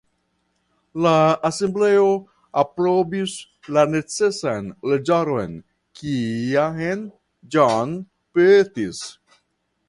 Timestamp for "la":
1.05-1.17, 3.77-3.83